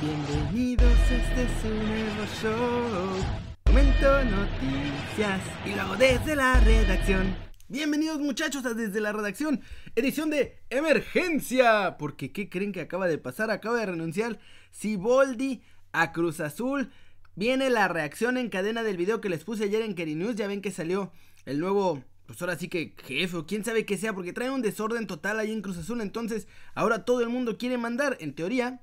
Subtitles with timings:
[0.00, 3.22] Bienvenidos, este es un nuevo show.
[3.64, 7.36] Comento noticias y lo hago desde la redacción.
[7.68, 9.60] Bienvenidos muchachos a Desde la Redacción,
[9.94, 11.98] edición de emergencia.
[11.98, 13.50] Porque ¿qué creen que acaba de pasar?
[13.50, 14.38] Acaba de renunciar
[14.70, 15.60] Siboldi
[15.92, 16.90] a Cruz Azul.
[17.36, 20.34] Viene la reacción en cadena del video que les puse ayer en Keri News.
[20.34, 21.12] Ya ven que salió
[21.44, 24.62] el nuevo, pues ahora sí que jefe o quién sabe qué sea, porque trae un
[24.62, 26.00] desorden total ahí en Cruz Azul.
[26.00, 28.80] Entonces ahora todo el mundo quiere mandar, en teoría,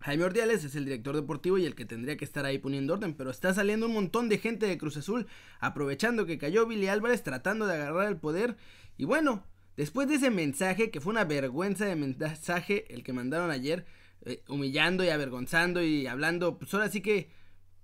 [0.00, 3.14] Jaime Ordiales es el director deportivo y el que tendría que estar ahí poniendo orden,
[3.14, 5.26] pero está saliendo un montón de gente de Cruz Azul
[5.60, 8.56] aprovechando que cayó Billy Álvarez tratando de agarrar el poder.
[8.96, 9.44] Y bueno,
[9.76, 13.84] después de ese mensaje, que fue una vergüenza de mensaje el que mandaron ayer,
[14.24, 17.30] eh, humillando y avergonzando y hablando, pues ahora sí que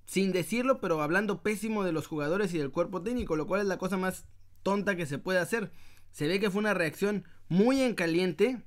[0.07, 3.67] sin decirlo, pero hablando pésimo de los jugadores y del cuerpo técnico, lo cual es
[3.67, 4.25] la cosa más
[4.63, 5.71] tonta que se puede hacer.
[6.13, 8.63] Se ve que fue una reacción muy en caliente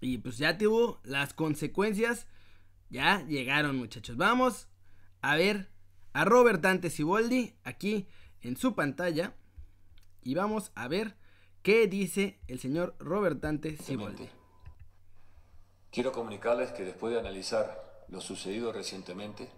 [0.00, 2.26] y pues ya tuvo las consecuencias
[2.92, 4.16] ya llegaron muchachos.
[4.16, 4.68] Vamos
[5.22, 5.70] a ver
[6.12, 8.06] a Robert Dante Siboldi aquí
[8.42, 9.34] en su pantalla.
[10.22, 11.16] Y vamos a ver
[11.62, 14.28] qué dice el señor Robert Dante Siboldi.
[15.90, 19.50] Quiero comunicarles que después de analizar lo sucedido recientemente,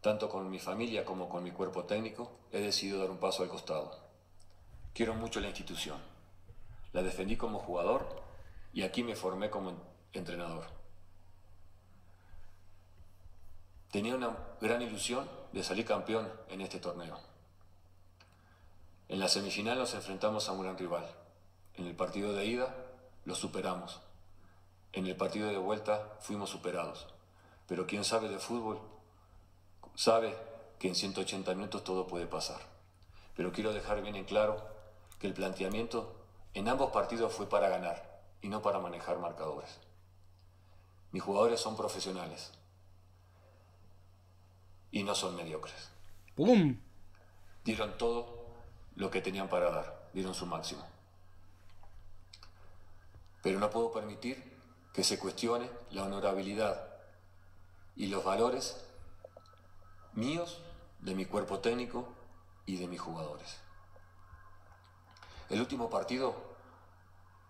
[0.00, 3.50] tanto con mi familia como con mi cuerpo técnico, he decidido dar un paso al
[3.50, 4.08] costado.
[4.94, 5.98] Quiero mucho la institución.
[6.92, 8.22] La defendí como jugador
[8.72, 9.74] y aquí me formé como
[10.12, 10.77] entrenador.
[13.90, 17.18] Tenía una gran ilusión de salir campeón en este torneo.
[19.08, 21.06] En la semifinal nos enfrentamos a un gran rival.
[21.74, 22.74] En el partido de ida
[23.24, 24.00] lo superamos.
[24.92, 27.06] En el partido de vuelta fuimos superados.
[27.66, 28.78] Pero quien sabe de fútbol
[29.94, 30.36] sabe
[30.78, 32.60] que en 180 minutos todo puede pasar.
[33.36, 34.62] Pero quiero dejar bien en claro
[35.18, 36.14] que el planteamiento
[36.52, 39.78] en ambos partidos fue para ganar y no para manejar marcadores.
[41.10, 42.52] Mis jugadores son profesionales
[44.90, 45.90] y no son mediocres.
[46.34, 46.78] ¡Pum!
[47.64, 48.46] Dieron todo
[48.96, 50.86] lo que tenían para dar, dieron su máximo.
[53.42, 54.56] Pero no puedo permitir
[54.92, 56.88] que se cuestione la honorabilidad
[57.96, 58.84] y los valores
[60.14, 60.60] míos,
[61.00, 62.08] de mi cuerpo técnico
[62.66, 63.58] y de mis jugadores.
[65.48, 66.34] El último partido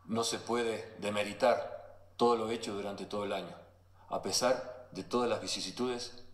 [0.05, 3.57] no se puede demeritar todo lo hecho durante todo el año,
[4.09, 6.25] a pesar de todas las vicisitudes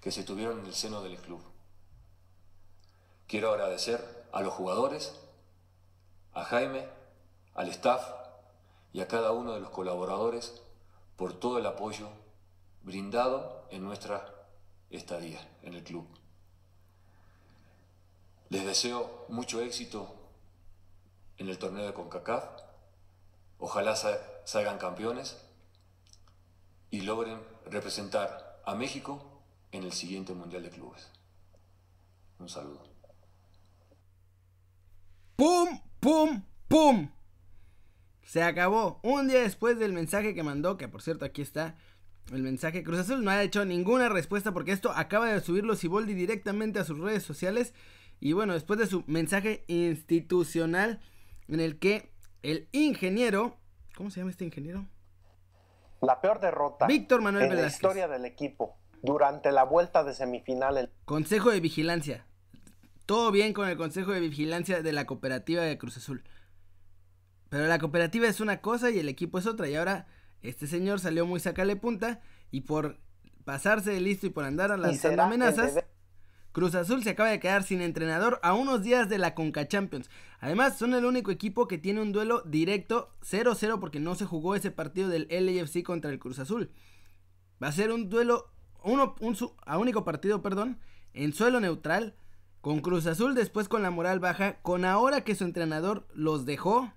[0.00, 1.42] que se tuvieron en el seno del club.
[3.26, 5.14] Quiero agradecer a los jugadores,
[6.32, 6.86] a Jaime,
[7.54, 8.02] al staff
[8.92, 10.62] y a cada uno de los colaboradores
[11.16, 12.08] por todo el apoyo
[12.82, 14.34] brindado en nuestra
[14.90, 16.06] estadía en el club.
[18.48, 20.14] Les deseo mucho éxito
[21.36, 22.44] en el torneo de CONCACAF.
[23.58, 23.94] Ojalá
[24.44, 25.36] salgan campeones
[26.90, 29.37] y logren representar a México
[29.72, 31.10] en el siguiente Mundial de Clubes.
[32.38, 32.82] Un saludo.
[35.36, 35.80] ¡Pum!
[36.00, 36.42] ¡Pum!
[36.68, 37.10] ¡Pum!
[38.22, 39.00] Se acabó.
[39.02, 41.76] Un día después del mensaje que mandó, que por cierto aquí está
[42.32, 42.82] el mensaje.
[42.82, 46.84] Cruz Azul no ha hecho ninguna respuesta porque esto acaba de subirlo Siboldi directamente a
[46.84, 47.74] sus redes sociales.
[48.20, 51.00] Y bueno, después de su mensaje institucional
[51.48, 52.12] en el que
[52.42, 53.56] el ingeniero...
[53.96, 54.86] ¿Cómo se llama este ingeniero?
[56.00, 60.90] La peor derrota Víctor Manuel en la historia del equipo durante la vuelta de semifinal.
[61.04, 62.26] Consejo de Vigilancia.
[63.06, 66.24] Todo bien con el Consejo de Vigilancia de la cooperativa de Cruz Azul.
[67.48, 69.68] Pero la cooperativa es una cosa y el equipo es otra.
[69.68, 70.06] Y ahora
[70.42, 72.20] este señor salió muy sacale punta
[72.50, 72.98] y por
[73.44, 75.84] pasarse de listo y por andar lanzando amenazas,
[76.52, 80.10] Cruz Azul se acaba de quedar sin entrenador a unos días de la Conca Champions.
[80.40, 84.54] Además, son el único equipo que tiene un duelo directo 0-0 porque no se jugó
[84.54, 86.70] ese partido del LAFC contra el Cruz Azul.
[87.62, 88.50] Va a ser un duelo
[88.82, 90.78] un a único partido, perdón,
[91.12, 92.14] en suelo neutral,
[92.60, 96.92] con Cruz Azul después con la moral baja, con ahora que su entrenador los dejó.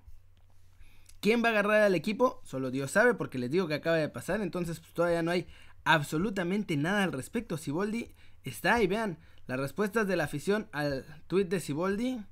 [1.20, 2.40] ¿Quién va a agarrar al equipo?
[2.44, 5.46] Solo Dios sabe porque les digo que acaba de pasar, entonces pues, todavía no hay
[5.84, 7.56] absolutamente nada al respecto.
[7.56, 8.12] Siboldi
[8.42, 12.24] está ahí, vean las respuestas de la afición al tweet de Siboldi.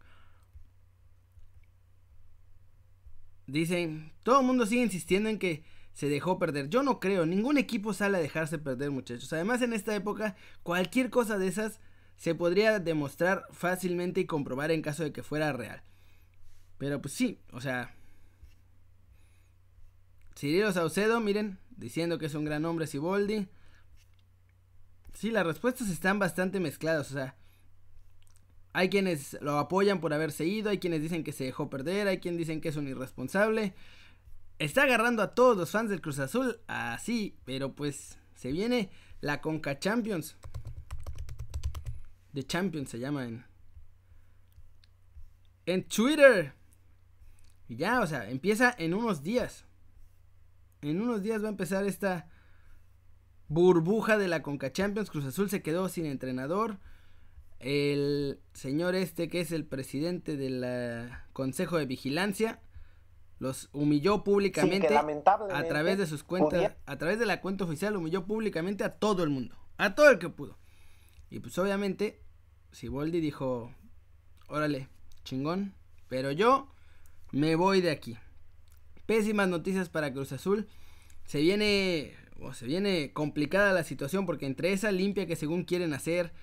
[3.46, 5.64] Dicen, todo el mundo sigue insistiendo en que
[5.94, 6.68] se dejó perder.
[6.68, 9.32] Yo no creo, ningún equipo sale a dejarse perder, muchachos.
[9.32, 11.80] Además, en esta época, cualquier cosa de esas
[12.16, 15.82] se podría demostrar fácilmente y comprobar en caso de que fuera real.
[16.78, 17.94] Pero pues sí, o sea.
[20.36, 23.48] Cirilo Saucedo, miren, diciendo que es un gran hombre Siboldi.
[25.12, 27.36] Sí, las respuestas están bastante mezcladas, o sea.
[28.72, 32.18] Hay quienes lo apoyan por haberse ido, hay quienes dicen que se dejó perder, hay
[32.18, 33.74] quienes dicen que es un irresponsable.
[34.60, 38.90] Está agarrando a todos los fans del Cruz Azul así, pero pues se viene
[39.20, 40.36] la Conca Champions.
[42.34, 43.44] The Champions se llama en,
[45.66, 46.52] en Twitter.
[47.68, 49.64] Y ya, o sea, empieza en unos días.
[50.82, 52.28] En unos días va a empezar esta
[53.48, 55.10] burbuja de la Conca Champions.
[55.10, 56.78] Cruz Azul se quedó sin entrenador.
[57.60, 62.60] El señor este que es el presidente del Consejo de Vigilancia
[63.40, 68.26] los humilló públicamente a través de sus cuentas, a través de la cuenta oficial humilló
[68.26, 70.58] públicamente a todo el mundo, a todo el que pudo.
[71.30, 72.22] Y pues obviamente
[72.70, 73.74] Siboldi dijo,
[74.46, 74.88] órale,
[75.24, 75.74] chingón,
[76.06, 76.68] pero yo
[77.32, 78.18] me voy de aquí.
[79.06, 80.68] Pésimas noticias para Cruz Azul.
[81.24, 85.94] Se viene, o se viene complicada la situación porque entre esa limpia que según quieren
[85.94, 86.34] hacer,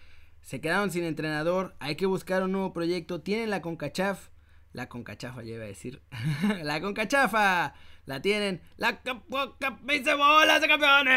[0.42, 4.30] se quedaron sin entrenador, hay que buscar un nuevo proyecto, tienen la Concachaf,
[4.78, 6.04] la Concachafa ya iba a decir,
[6.64, 7.74] la Concachafa,
[8.06, 11.14] la tienen, la bolas de campeones.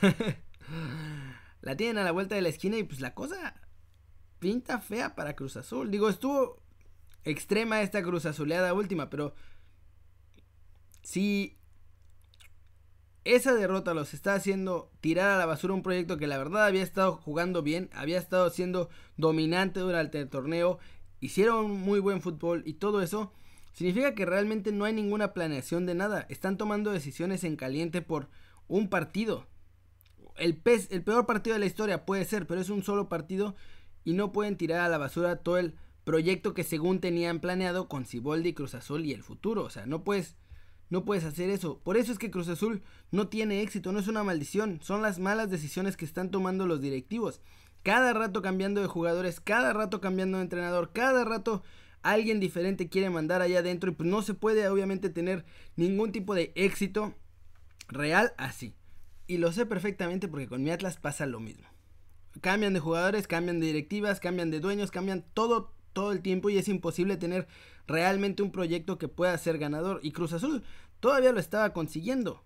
[1.60, 3.60] la tienen a la vuelta de la esquina y pues la cosa
[4.38, 5.90] pinta fea para Cruz Azul.
[5.90, 6.62] Digo, estuvo
[7.24, 9.34] extrema esta Cruz Azuleada última, pero
[11.02, 11.58] si
[13.26, 16.82] esa derrota los está haciendo tirar a la basura un proyecto que la verdad había
[16.82, 20.78] estado jugando bien, había estado siendo dominante durante el torneo,
[21.20, 23.32] hicieron muy buen fútbol y todo eso,
[23.72, 26.26] significa que realmente no hay ninguna planeación de nada.
[26.28, 28.28] Están tomando decisiones en caliente por
[28.68, 29.46] un partido.
[30.36, 30.60] El,
[30.90, 33.54] el peor partido de la historia puede ser, pero es un solo partido
[34.04, 35.74] y no pueden tirar a la basura todo el
[36.04, 39.64] proyecto que según tenían planeado con Ciboldi, Cruz Azul y el futuro.
[39.64, 40.36] O sea, no puedes,
[40.88, 41.80] no puedes hacer eso.
[41.80, 45.18] Por eso es que Cruz Azul no tiene éxito, no es una maldición, son las
[45.18, 47.40] malas decisiones que están tomando los directivos.
[47.86, 51.62] Cada rato cambiando de jugadores, cada rato cambiando de entrenador, cada rato
[52.02, 55.44] alguien diferente quiere mandar allá adentro y pues no se puede obviamente tener
[55.76, 57.14] ningún tipo de éxito
[57.86, 58.74] real así.
[59.28, 61.68] Y lo sé perfectamente porque con mi Atlas pasa lo mismo.
[62.40, 66.58] Cambian de jugadores, cambian de directivas, cambian de dueños, cambian todo todo el tiempo y
[66.58, 67.46] es imposible tener
[67.86, 70.00] realmente un proyecto que pueda ser ganador.
[70.02, 70.64] Y Cruz Azul
[70.98, 72.42] todavía lo estaba consiguiendo.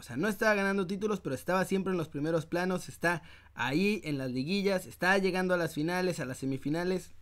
[0.00, 4.00] O sea, no estaba ganando títulos, pero estaba siempre en los primeros planos, está ahí
[4.02, 7.12] en las liguillas, está llegando a las finales, a las semifinales.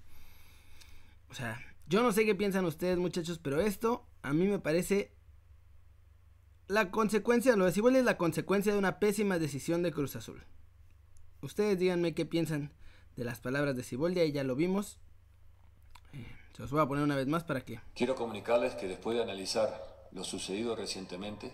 [1.29, 5.11] O sea, yo no sé qué piensan ustedes muchachos, pero esto a mí me parece
[6.69, 10.45] la consecuencia, lo de Ciboldi es la consecuencia de una pésima decisión de Cruz Azul.
[11.43, 12.73] Ustedes díganme qué piensan
[13.17, 15.01] de las palabras de Ciboldi, ahí ya lo vimos.
[16.13, 16.25] Eh,
[16.55, 17.81] se los voy a poner una vez más para que...
[17.97, 21.53] Quiero comunicarles que después de analizar lo sucedido recientemente,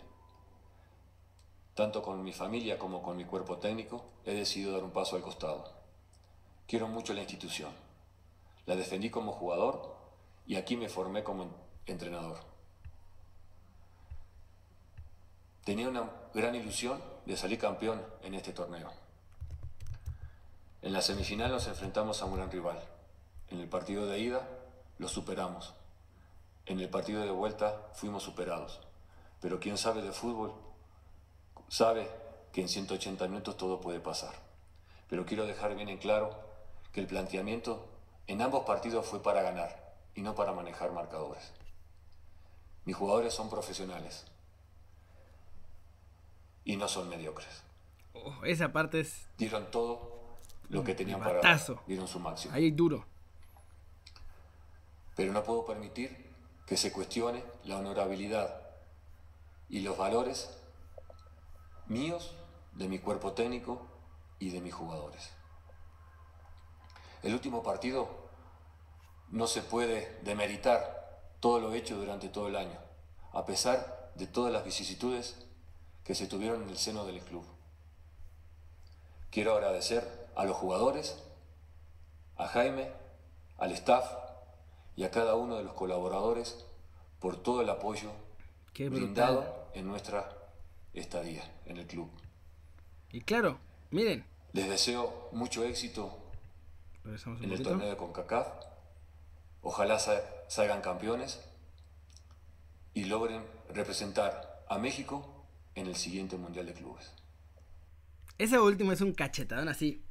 [1.75, 5.23] tanto con mi familia como con mi cuerpo técnico, he decidido dar un paso al
[5.23, 5.73] costado.
[6.67, 7.73] Quiero mucho la institución.
[8.67, 9.95] La defendí como jugador
[10.47, 11.49] y aquí me formé como
[11.87, 12.39] entrenador.
[15.65, 18.91] Tenía una gran ilusión de salir campeón en este torneo.
[20.83, 22.79] En la semifinal nos enfrentamos a un gran rival.
[23.49, 24.47] En el partido de ida
[24.99, 25.75] lo superamos.
[26.67, 28.81] En el partido de vuelta fuimos superados.
[29.41, 30.55] Pero quién sabe de fútbol
[31.69, 32.09] sabe
[32.53, 34.35] que en 180 minutos todo puede pasar.
[35.09, 36.39] Pero quiero dejar bien en claro
[36.93, 37.89] que el planteamiento
[38.27, 41.53] en ambos partidos fue para ganar y no para manejar marcadores.
[42.85, 44.25] Mis jugadores son profesionales
[46.65, 47.63] y no son mediocres.
[48.15, 49.27] Oh, esa parte es.
[49.37, 51.61] Dieron todo lo que tenían para dar.
[51.87, 52.55] Dieron su máximo.
[52.55, 53.05] Ahí duro.
[55.17, 56.33] Pero no puedo permitir
[56.67, 58.61] que se cuestione la honorabilidad
[59.69, 60.51] y los valores
[61.87, 62.35] míos,
[62.73, 63.87] de mi cuerpo técnico
[64.39, 65.31] y de mis jugadores.
[67.23, 68.09] El último partido
[69.31, 72.79] no se puede demeritar todo lo hecho durante todo el año,
[73.33, 75.37] a pesar de todas las vicisitudes
[76.05, 77.45] que se tuvieron en el seno del club.
[79.31, 81.19] Quiero agradecer a los jugadores,
[82.37, 82.93] a Jaime,
[83.59, 84.11] al staff
[84.97, 86.65] y a cada uno de los colaboradores
[87.21, 88.11] por todo el apoyo
[88.75, 90.44] brindado en nuestra
[90.95, 92.09] estadía en el club.
[93.11, 93.59] Y claro,
[93.91, 94.25] miren.
[94.53, 96.19] Les deseo mucho éxito
[97.05, 98.47] en el torneo de CONCACAF.
[99.63, 99.99] Ojalá
[100.49, 101.41] salgan campeones
[102.93, 107.11] y logren representar a México en el siguiente Mundial de Clubes.
[108.39, 110.03] Ese último es un cachetadón así,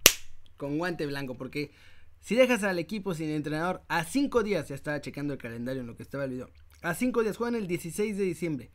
[0.57, 1.71] con guante blanco, porque
[2.19, 5.87] si dejas al equipo sin entrenador a cinco días, ya estaba checando el calendario en
[5.87, 6.49] lo que estaba el video,
[6.81, 8.69] a cinco días juegan el 16 de diciembre.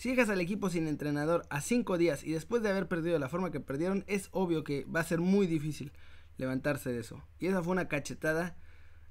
[0.00, 3.28] Si dejas al equipo sin entrenador a 5 días y después de haber perdido la
[3.28, 5.92] forma que perdieron, es obvio que va a ser muy difícil
[6.38, 7.22] levantarse de eso.
[7.38, 8.56] Y esa fue una cachetada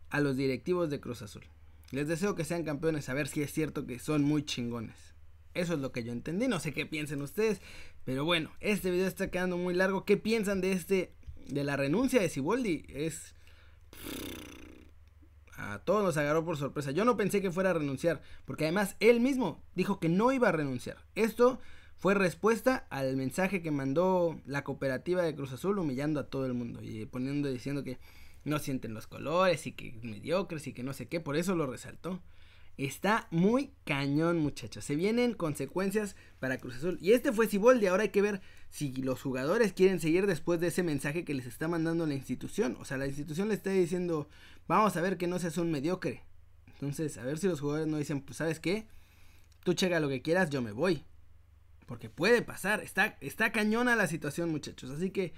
[0.09, 1.45] a los directivos de Cruz Azul.
[1.91, 4.95] Les deseo que sean campeones, a ver si es cierto que son muy chingones.
[5.53, 7.61] Eso es lo que yo entendí, no sé qué piensen ustedes,
[8.03, 10.05] pero bueno, este video está quedando muy largo.
[10.05, 11.13] ¿Qué piensan de este
[11.45, 12.85] de la renuncia de Siboldi?
[12.89, 13.35] Es
[15.59, 16.91] a todos nos agarró por sorpresa.
[16.91, 20.49] Yo no pensé que fuera a renunciar, porque además él mismo dijo que no iba
[20.49, 20.97] a renunciar.
[21.15, 21.59] Esto
[21.97, 26.53] fue respuesta al mensaje que mandó la cooperativa de Cruz Azul humillando a todo el
[26.53, 27.99] mundo y poniendo diciendo que
[28.45, 31.67] no sienten los colores y que mediocres y que no sé qué, por eso lo
[31.67, 32.21] resaltó.
[32.79, 34.85] Está muy cañón, muchachos.
[34.85, 36.97] Se vienen consecuencias para Cruz Azul.
[37.01, 37.87] Y este fue Siboldi.
[37.87, 41.45] Ahora hay que ver si los jugadores quieren seguir después de ese mensaje que les
[41.45, 42.77] está mandando la institución.
[42.79, 44.29] O sea, la institución le está diciendo,
[44.65, 46.23] vamos a ver que no seas un mediocre.
[46.67, 48.87] Entonces, a ver si los jugadores no dicen, pues, ¿sabes qué?
[49.65, 51.03] Tú checa lo que quieras, yo me voy.
[51.85, 52.79] Porque puede pasar.
[52.79, 54.89] Está, está cañona la situación, muchachos.
[54.91, 55.33] Así que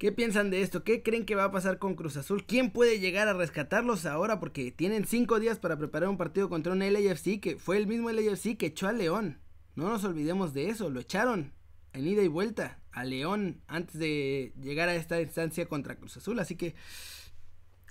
[0.00, 0.82] ¿Qué piensan de esto?
[0.82, 2.46] ¿Qué creen que va a pasar con Cruz Azul?
[2.46, 4.40] ¿Quién puede llegar a rescatarlos ahora?
[4.40, 8.10] Porque tienen cinco días para preparar un partido contra un LAFC que fue el mismo
[8.10, 9.42] LAFC que echó a León.
[9.74, 11.52] No nos olvidemos de eso, lo echaron
[11.92, 16.38] en ida y vuelta a León antes de llegar a esta instancia contra Cruz Azul.
[16.38, 16.74] Así que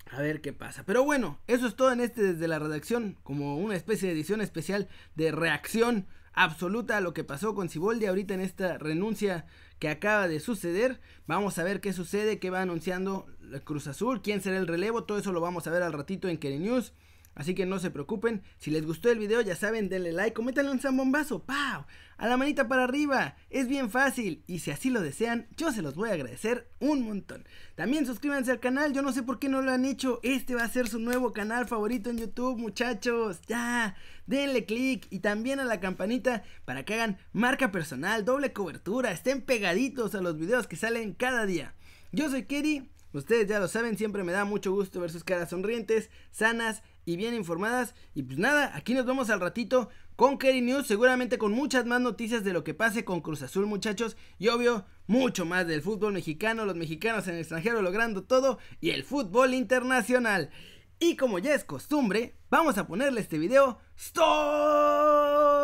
[0.07, 0.83] a ver qué pasa.
[0.87, 4.41] Pero bueno, eso es todo en este desde la redacción, como una especie de edición
[4.41, 6.07] especial de reacción
[6.43, 9.45] absoluta lo que pasó con Ciboldi ahorita en esta renuncia
[9.77, 11.01] que acaba de suceder.
[11.27, 13.27] Vamos a ver qué sucede, qué va anunciando
[13.65, 16.37] Cruz Azul, quién será el relevo, todo eso lo vamos a ver al ratito en
[16.37, 16.93] Keri News.
[17.39, 18.43] Así que no se preocupen.
[18.57, 21.85] Si les gustó el video, ya saben, denle like, coméntanle un zambombazo, ¡pau!
[22.17, 23.37] A la manita para arriba.
[23.49, 24.43] Es bien fácil.
[24.45, 27.45] Y si así lo desean, yo se los voy a agradecer un montón.
[27.75, 28.91] También suscríbanse al canal.
[28.91, 30.19] Yo no sé por qué no lo han hecho.
[30.21, 33.39] Este va a ser su nuevo canal favorito en YouTube, muchachos.
[33.47, 33.95] Ya.
[34.27, 39.11] Denle click y también a la campanita para que hagan marca personal, doble cobertura.
[39.11, 41.73] Estén pegaditos a los videos que salen cada día.
[42.11, 42.91] Yo soy Keri.
[43.11, 47.17] Ustedes ya lo saben, siempre me da mucho gusto ver sus caras sonrientes, sanas y
[47.17, 47.95] bien informadas.
[48.13, 51.99] Y pues nada, aquí nos vemos al ratito con Kerry News, seguramente con muchas más
[51.99, 54.15] noticias de lo que pase con Cruz Azul, muchachos.
[54.37, 58.91] Y obvio, mucho más del fútbol mexicano, los mexicanos en el extranjero logrando todo y
[58.91, 60.51] el fútbol internacional.
[60.99, 65.58] Y como ya es costumbre, vamos a ponerle este video ¡Stop!